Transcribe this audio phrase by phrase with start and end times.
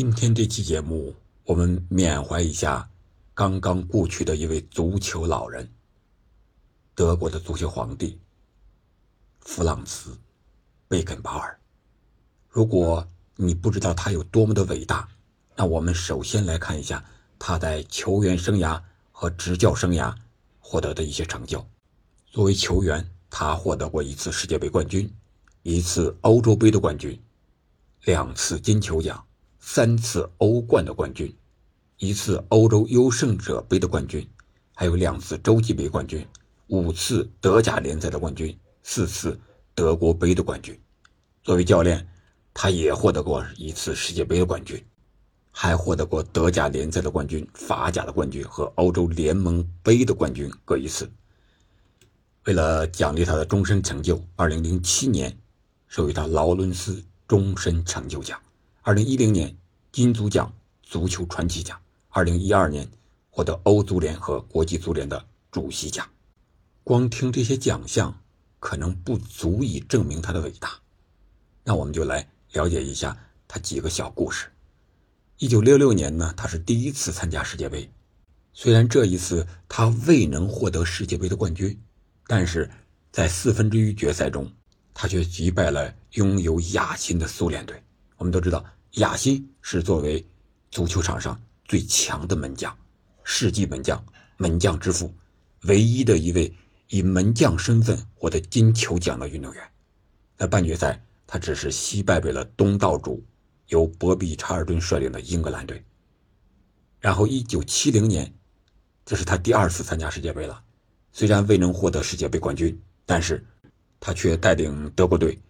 [0.00, 1.14] 今天这期节目，
[1.44, 2.88] 我们缅怀一下
[3.34, 5.70] 刚刚故去的一位足球老人——
[6.96, 8.18] 德国的足球皇帝
[9.40, 10.12] 弗朗茨·
[10.88, 11.60] 贝肯鲍尔。
[12.48, 15.06] 如果你不知道他有多么的伟大，
[15.54, 17.04] 那我们首先来看一下
[17.38, 18.82] 他在球员生涯
[19.12, 20.16] 和执教生涯
[20.60, 21.62] 获得的一些成就。
[22.24, 25.12] 作为球员，他获得过一次世界杯冠军，
[25.62, 27.22] 一次欧洲杯的冠军，
[28.04, 29.22] 两次金球奖。
[29.60, 31.32] 三次欧冠的冠军，
[31.98, 34.26] 一次欧洲优胜者杯的冠军，
[34.74, 36.26] 还有两次洲际杯冠军，
[36.68, 39.38] 五次德甲联赛的冠军，四次
[39.74, 40.76] 德国杯的冠军。
[41.42, 42.08] 作为教练，
[42.54, 44.82] 他也获得过一次世界杯的冠军，
[45.50, 51.08] 还获得过德甲联赛的冠军、法甲的冠军和欧洲联盟杯的冠军各一次。
[52.46, 55.38] 为了奖励他的终身成就，二零零七年
[55.86, 58.40] 授予他劳伦斯终身成就奖。
[58.82, 59.54] 二零一零年
[59.92, 60.50] 金足奖
[60.82, 62.88] 足球传奇奖，二零一二年
[63.28, 66.08] 获得欧足联和国际足联的主席奖。
[66.82, 68.22] 光听这些奖项，
[68.58, 70.72] 可能不足以证明他的伟大。
[71.62, 73.14] 那我们就来了解一下
[73.46, 74.46] 他几个小故事。
[75.36, 77.90] 一九六六年呢，他是第一次参加世界杯，
[78.54, 81.78] 虽然这一次他未能获得世界杯的冠军，
[82.26, 82.70] 但是
[83.12, 84.50] 在四分之一决赛中，
[84.94, 87.82] 他却击败了拥有亚新的苏联队。
[88.20, 88.62] 我们都知道，
[88.96, 90.22] 亚新是作为
[90.70, 92.76] 足球场上最强的门将，
[93.24, 94.04] 世纪门将、
[94.36, 95.10] 门将之父，
[95.62, 96.54] 唯一的一位
[96.88, 99.70] 以门将身份获得金球奖的运动员。
[100.36, 103.24] 在半决赛，他只是惜败给了东道主
[103.68, 105.82] 由博比·查尔顿率领的英格兰队。
[106.98, 108.30] 然后，一九七零年，
[109.06, 110.62] 这是他第二次参加世界杯了。
[111.10, 113.42] 虽然未能获得世界杯冠军，但是
[113.98, 115.40] 他却带领德国队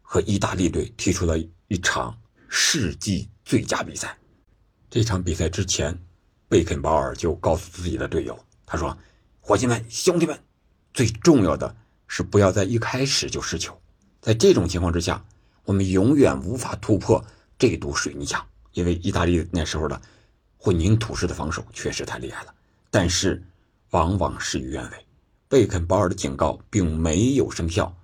[0.00, 1.36] 和意大利队踢出了
[1.70, 2.14] 一场。
[2.52, 4.18] 世纪最佳比赛，
[4.90, 5.96] 这场比赛之前，
[6.48, 8.98] 贝肯鲍尔就告诉自己的队友：“他说，
[9.38, 10.36] 伙计们、兄弟们，
[10.92, 11.76] 最重要的
[12.08, 13.80] 是不要在一开始就失球。
[14.20, 15.24] 在这种情况之下，
[15.62, 17.24] 我们永远无法突破
[17.56, 18.44] 这堵水泥墙。
[18.72, 20.02] 因为意大利那时候的
[20.56, 22.54] 混凝土式的防守确实太厉害了，
[22.90, 23.40] 但是
[23.90, 25.06] 往往事与愿违。
[25.48, 27.96] 贝肯鲍尔的警告并没有生效，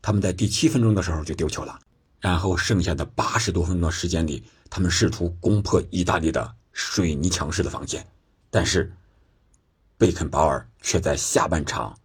[0.00, 1.78] 他们在第七分钟的时候就丢球了。”
[2.20, 8.06] 然后剩下的八十多分钟的时间里，他们试图攻破意大利的水泥墙式的防线，
[8.50, 8.92] 但是
[9.96, 11.98] 贝肯鲍尔却在下半场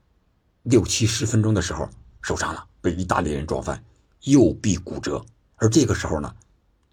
[0.63, 1.89] 六七十分钟的时候
[2.21, 3.83] 受伤了，被意大利人撞翻，
[4.21, 5.23] 右臂骨折。
[5.57, 6.33] 而这个时候呢，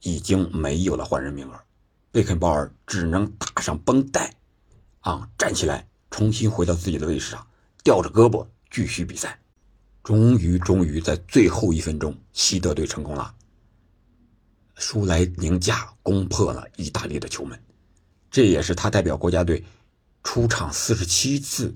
[0.00, 1.60] 已经没有了换人名额，
[2.10, 4.34] 贝肯鲍尔只能打上绷带，
[5.00, 7.46] 啊，站起来，重新回到自己的位置上，
[7.82, 9.38] 吊着胳膊继续比赛。
[10.02, 13.34] 终于，终于在最后一分钟，西德队成功了。
[14.74, 17.56] 舒莱宁加攻破了意大利的球门，
[18.30, 19.62] 这也是他代表国家队
[20.24, 21.72] 出场四十七次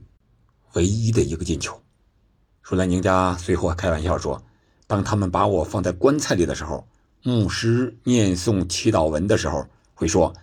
[0.73, 1.81] 唯一的一个进球。
[2.63, 4.43] 舒莱宁加随后还开玩笑说
[4.89, 6.85] ：“当他们把我放在棺材里的时候，
[7.23, 10.35] 牧师念诵祈祷文的时候，会说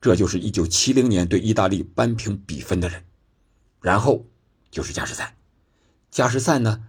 [0.00, 3.02] 这就是一九七零年对意大利扳平比分的人。”
[3.82, 4.24] 然后
[4.70, 5.34] 就是加时赛，
[6.08, 6.84] 加时赛呢？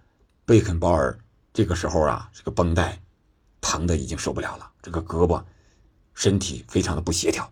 [0.45, 1.17] 贝肯鲍尔
[1.53, 3.01] 这个时候啊，这个绷带
[3.61, 5.43] 疼的已经受不了了，这个胳膊、
[6.13, 7.49] 身体非常的不协调，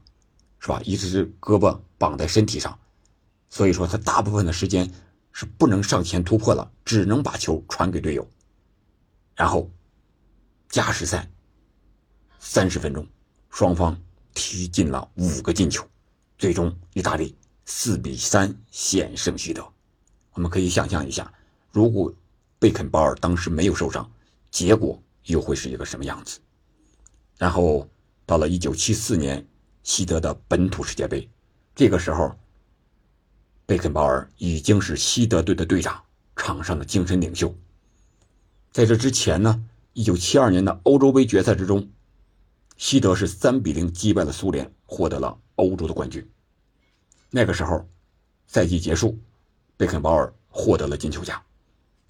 [0.59, 0.81] 是吧？
[0.83, 2.77] 一直是胳膊绑在身体上，
[3.49, 4.91] 所以说他大部分的时间
[5.31, 8.27] 是不能上前突破了，只能把球传给队友。
[9.35, 9.71] 然后
[10.67, 11.31] 加时赛
[12.39, 13.07] 三十分钟，
[13.49, 13.97] 双方
[14.33, 15.87] 踢进了五个进球，
[16.37, 19.65] 最终意大利四比三险胜西德。
[20.33, 21.31] 我们可以想象一下，
[21.71, 22.13] 如果
[22.61, 24.07] 贝肯鲍尔当时没有受伤，
[24.51, 26.39] 结果又会是一个什么样子？
[27.39, 27.89] 然后
[28.23, 29.47] 到了1974年
[29.81, 31.27] 西德的本土世界杯，
[31.73, 32.35] 这个时候，
[33.65, 36.03] 贝肯鲍尔已经是西德队的队长，
[36.35, 37.51] 场上的精神领袖。
[38.71, 39.63] 在这之前呢
[39.95, 41.89] ，1972年的欧洲杯决赛之中，
[42.77, 46.29] 西德是3比0击败了苏联，获得了欧洲的冠军。
[47.31, 47.89] 那个时候，
[48.45, 49.17] 赛季结束，
[49.77, 51.41] 贝肯鲍尔获得了金球奖。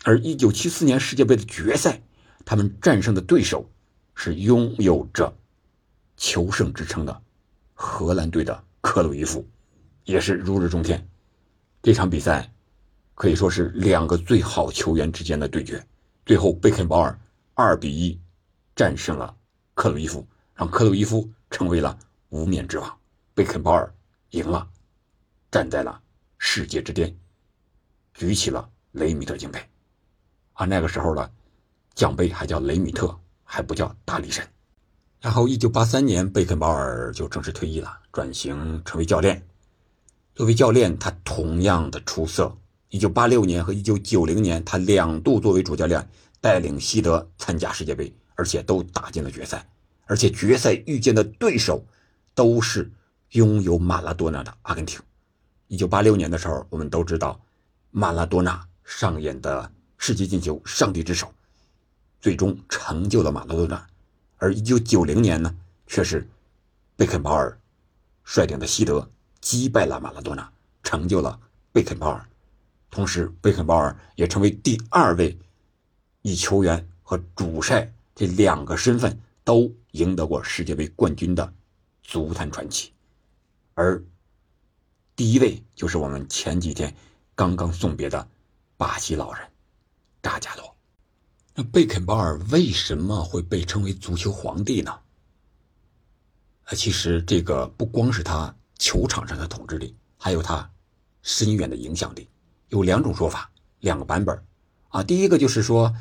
[0.03, 2.01] 而1974年世界杯的决赛，
[2.43, 3.69] 他们战胜的对手
[4.15, 5.31] 是拥有着
[6.17, 7.21] “求胜”之称的
[7.73, 9.47] 荷兰队的克鲁伊夫，
[10.03, 11.07] 也是如日中天。
[11.83, 12.51] 这场比赛
[13.13, 15.85] 可以说是两个最好球员之间的对决。
[16.25, 17.19] 最后，贝肯鲍尔
[17.55, 18.17] 2比1
[18.75, 19.35] 战胜了
[19.75, 21.97] 克鲁伊夫，让克鲁伊夫成为了
[22.29, 22.99] 无冕之王。
[23.35, 23.93] 贝肯鲍尔
[24.31, 24.67] 赢了，
[25.51, 26.01] 站在了
[26.39, 27.15] 世界之巅，
[28.13, 29.59] 举起了雷米特金杯。
[30.61, 31.31] 啊，那个时候的
[31.95, 34.47] 奖杯还叫雷米特，还不叫大力神。
[35.19, 39.43] 然后，一九八三年，贝肯鲍尔就正式退役了，转型成为教练。
[40.35, 42.55] 作为教练，他同样的出色。
[42.89, 46.07] 一九八六年和一九九零年，他两度作为主教练
[46.39, 49.67] 带领西德参加世界杯，而且都打进了决赛。
[50.05, 51.83] 而且决赛遇见的对手
[52.35, 52.91] 都是
[53.31, 55.01] 拥有马拉多纳的阿根廷。
[55.65, 57.41] 一九八六年的时候，我们都知道
[57.89, 59.71] 马拉多纳上演的
[60.03, 61.31] 世界进球“上帝之手”，
[62.19, 63.87] 最终成就了马拉多纳。
[64.37, 65.55] 而一九九零年呢，
[65.85, 66.27] 却是
[66.95, 67.55] 贝肯鲍尔
[68.23, 69.07] 率领的西德
[69.41, 70.51] 击败了马拉多纳，
[70.81, 71.39] 成就了
[71.71, 72.27] 贝肯鲍尔。
[72.89, 75.37] 同时，贝肯鲍尔也成为第二位
[76.23, 81.53] 以球员和主帅这两个身份都赢得过世界杯冠军的
[82.01, 82.91] 足坛传奇。
[83.75, 84.03] 而
[85.15, 86.91] 第一位就是我们前几天
[87.35, 88.27] 刚刚送别的
[88.77, 89.47] 巴西老人
[90.21, 90.75] 扎加罗。
[91.53, 94.91] 那贝肯鲍尔为什么会被称为足球皇帝呢？
[96.63, 100.71] 啊，其实这个不光是他球场上的统治力，还有他
[101.21, 102.29] 深远的影响力。
[102.69, 103.51] 有两种说法，
[103.81, 104.41] 两个版本
[104.87, 105.03] 啊。
[105.03, 105.93] 第一个就是说，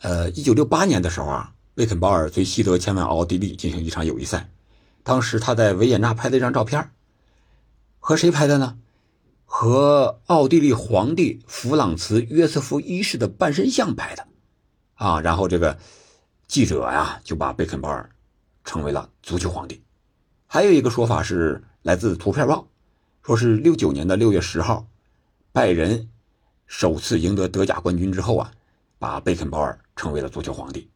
[0.00, 4.50] 呃，一九六八年的时候啊，贝肯鲍尔随西德前往奥地利进行一场友谊赛，
[5.02, 6.90] 当时他在维也纳拍了一张照片，
[7.98, 8.78] 和谁拍的呢？
[9.52, 14.28] 和奥地利皇帝弗朗茨约瑟夫一世的半身像拍的。
[14.94, 15.76] 啊，然后这个
[16.46, 18.08] 记者呀就把贝肯鲍尔
[18.64, 19.82] 称为了足球皇帝。
[20.46, 22.68] 还有一个说法是来自《图片报》，
[23.26, 24.86] 说是六九年的六月十号，
[25.50, 26.08] 拜仁
[26.68, 28.52] 首次赢得德甲冠军之后啊，
[29.00, 30.88] 把贝肯鲍尔称为了足球皇帝。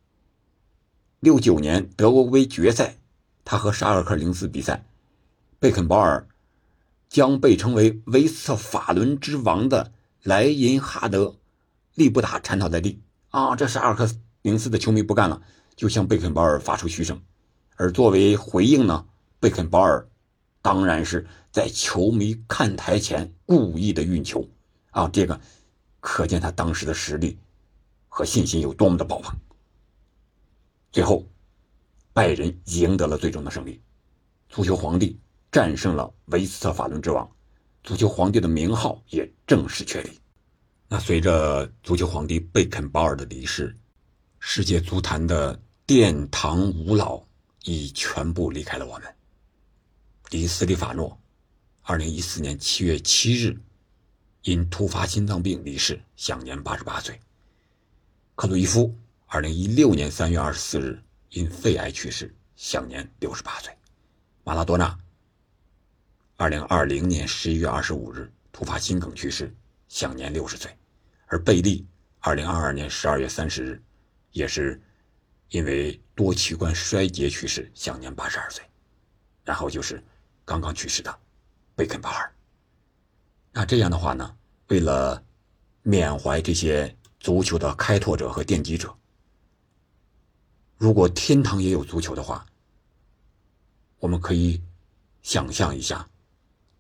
[1.18, 2.98] 六九年德国杯决赛，
[3.44, 4.86] 他和沙尔克零四比赛，
[5.58, 6.24] 贝肯鲍尔
[7.14, 9.92] 将被称为维斯特法伦之王的
[10.24, 11.26] 莱因哈德·
[11.94, 13.00] 利布达铲倒在地。
[13.28, 14.10] 啊，这是阿尔克
[14.42, 15.40] 零四的球迷不干了，
[15.76, 17.22] 就向贝肯鲍尔发出嘘声，
[17.76, 19.06] 而作为回应呢，
[19.38, 20.08] 贝肯鲍尔
[20.60, 24.48] 当然是在球迷看台前故意的运球，
[24.90, 25.40] 啊，这个
[26.00, 27.38] 可见他当时的实力
[28.08, 29.32] 和信心有多么的爆棚。
[30.90, 31.24] 最后，
[32.12, 33.80] 拜仁赢得了最终的胜利，
[34.48, 35.20] 足球皇帝
[35.54, 37.30] 战胜了维斯特法伦之王，
[37.84, 40.18] 足球皇帝的名号也正式确立。
[40.88, 43.72] 那随着足球皇帝贝肯鲍尔的离世，
[44.40, 47.22] 世界足坛的殿堂五老
[47.62, 49.14] 已全部离开了我们。
[50.28, 51.16] 迪斯蒂法诺，
[51.82, 53.56] 二零一四年七月七日
[54.42, 57.20] 因突发心脏病离世，享年八十八岁。
[58.34, 58.92] 克鲁伊夫，
[59.26, 63.72] 二零一六年三月二十四日因肺癌去世，享年六十八岁。
[64.42, 64.98] 马拉多纳，
[66.44, 69.50] 二零二零年十一月二十五日突发心梗去世，
[69.88, 70.70] 享年六十岁。
[71.24, 71.86] 而贝利，
[72.18, 73.82] 二零二二年十二月三十日，
[74.30, 74.78] 也是
[75.48, 78.62] 因为多器官衰竭去世，享年八十二岁。
[79.42, 80.04] 然后就是
[80.44, 81.18] 刚刚去世的
[81.74, 82.30] 贝肯鲍尔。
[83.50, 84.36] 那这样的话呢，
[84.68, 85.24] 为了
[85.82, 88.94] 缅怀这些足球的开拓者和奠基者，
[90.76, 92.44] 如果天堂也有足球的话，
[93.98, 94.62] 我们可以
[95.22, 96.06] 想象一下，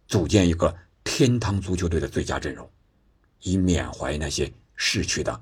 [0.06, 2.68] 组建一个天堂足球队的最佳阵容。
[3.40, 5.38] 以缅怀那些逝去的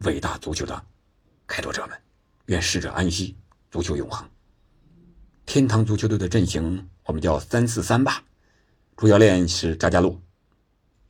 [0.00, 0.84] 伟大足球的
[1.46, 1.98] 开拓者们，
[2.46, 3.34] 愿逝者安息，
[3.70, 4.28] 足球永恒。
[5.46, 8.22] 天堂足球队的阵型我们叫三四三吧，
[8.94, 10.20] 主教练是扎加洛，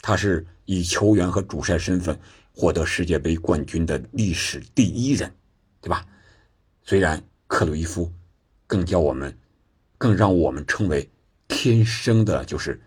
[0.00, 2.17] 他是以球员和主帅身份
[2.55, 5.35] 获得世界杯冠军的历史第一人，
[5.81, 6.07] 对吧？
[6.85, 8.11] 虽然克鲁伊夫
[8.69, 9.37] 更叫我们，
[9.99, 11.11] 更让我们称为
[11.49, 12.81] 天生的就是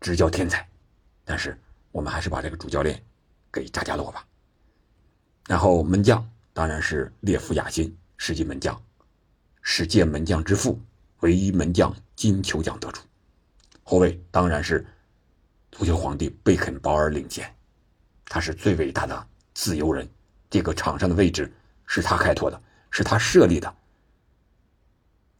[0.00, 0.68] 执教天才，
[1.24, 1.58] 但是。
[1.90, 3.02] 我们还是把这个主教练
[3.50, 4.24] 给扎加洛吧。
[5.48, 8.80] 然后门将当然是列夫亚辛，世界门将，
[9.62, 10.78] 世界门将之父，
[11.20, 13.00] 唯一门将金球奖得主。
[13.82, 14.86] 后卫当然是
[15.72, 17.52] 足球皇帝贝肯鲍尔领衔，
[18.26, 20.06] 他是最伟大的自由人，
[20.50, 21.50] 这个场上的位置
[21.86, 23.74] 是他开拓的，是他设立的。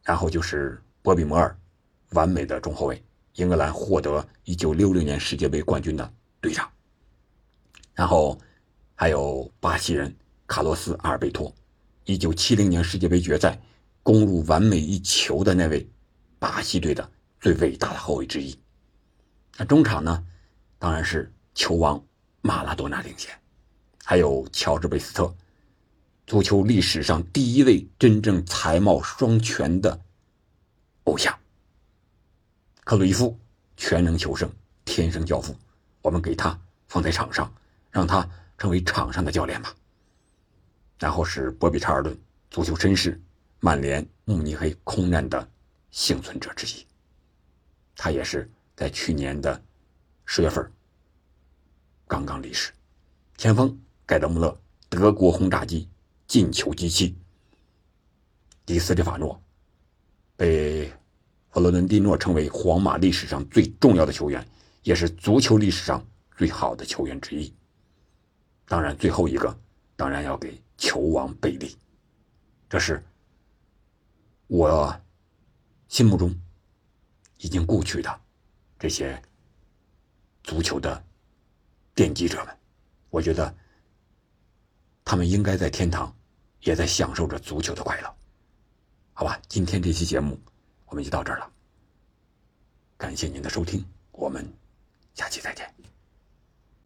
[0.03, 1.57] 然后就是波比摩尔，
[2.13, 3.05] 完美的中后卫，
[3.39, 6.13] 英格兰获得1966年世界杯冠军的。
[6.41, 6.69] 队长，
[7.95, 8.39] 然后
[8.95, 10.15] 还有巴西人
[10.47, 11.53] 卡洛斯·阿尔贝托，
[12.05, 13.61] 一九七零年世界杯决赛
[14.03, 15.89] 攻入完美一球的那位
[16.39, 18.57] 巴西队的最伟大的后卫之一。
[19.57, 20.25] 那中场呢，
[20.79, 22.01] 当然是球王
[22.41, 23.33] 马拉多纳领衔，
[24.05, 25.33] 还有乔治·贝斯特，
[26.27, 30.01] 足球历史上第一位真正才貌双全的
[31.05, 31.37] 偶像。
[32.89, 33.39] 克鲁伊夫，
[33.77, 34.51] 全能求胜，
[34.87, 35.55] 天生教父。
[36.01, 37.53] 我们给他放在场上，
[37.91, 38.27] 让他
[38.57, 39.75] 成为场上的教练吧。
[40.99, 42.19] 然后是波比查尔顿，
[42.49, 43.21] 足球绅士，
[43.61, 45.47] 曼联、慕尼黑空难的
[45.91, 46.87] 幸存者之一。
[47.95, 49.63] 他也是在去年的
[50.25, 50.73] 十月份
[52.07, 52.73] 刚刚离世。
[53.37, 55.87] 前锋盖德穆勒，德国轰炸机
[56.27, 57.15] 进球机器。
[58.65, 59.39] 迪斯蒂法诺
[60.39, 60.91] 被
[61.51, 64.47] 弗洛伦蒂诺成为皇马历史上最重要的球员，
[64.83, 66.05] 也是足球历史上
[66.37, 67.53] 最好的球员之一。
[68.67, 69.59] 当然，最后一个
[69.97, 71.75] 当然要给球王贝利，
[72.69, 73.03] 这是
[74.47, 75.01] 我
[75.89, 76.39] 心目中
[77.39, 78.21] 已经故去的
[78.79, 79.21] 这些
[80.43, 81.03] 足球的
[81.95, 82.55] 奠基者们。
[83.09, 83.53] 我觉得
[85.03, 86.15] 他们应该在天堂，
[86.61, 88.15] 也在享受着足球的快乐。
[89.15, 90.39] 好吧，今天这期节目
[90.89, 91.51] 我们就到这儿了。
[92.97, 94.45] 感谢您的收听，我们
[95.15, 95.73] 下期再见。